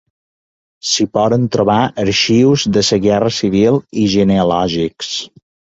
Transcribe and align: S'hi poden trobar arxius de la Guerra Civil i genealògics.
S'hi 0.91 1.05
poden 1.17 1.45
trobar 1.57 1.77
arxius 2.05 2.67
de 2.79 2.85
la 2.89 3.01
Guerra 3.07 3.33
Civil 3.43 3.81
i 4.07 4.11
genealògics. 4.19 5.17